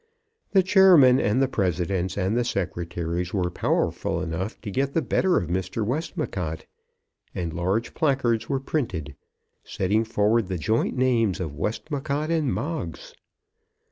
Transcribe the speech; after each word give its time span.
The 0.53 0.63
chairmen, 0.63 1.19
and 1.19 1.43
the 1.43 1.47
presidents, 1.47 2.17
and 2.17 2.35
the 2.35 2.43
secretaries 2.43 3.35
were 3.35 3.51
powerful 3.51 4.19
enough 4.19 4.59
to 4.61 4.71
get 4.71 4.95
the 4.95 5.01
better 5.03 5.37
of 5.37 5.47
Mr. 5.47 5.85
Westmacott, 5.85 6.65
and 7.35 7.53
large 7.53 7.93
placards 7.93 8.49
were 8.49 8.59
printed 8.59 9.15
setting 9.63 10.03
forward 10.03 10.47
the 10.47 10.57
joint 10.57 10.97
names 10.97 11.39
of 11.39 11.53
Westmacott 11.55 12.31
and 12.31 12.51
Moggs. 12.51 13.13